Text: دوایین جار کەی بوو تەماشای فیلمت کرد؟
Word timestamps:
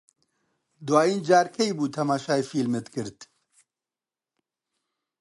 دوایین 0.87 1.19
جار 1.27 1.47
کەی 1.55 1.71
بوو 1.77 1.93
تەماشای 1.95 2.43
فیلمت 2.51 2.85
کرد؟ 2.95 3.17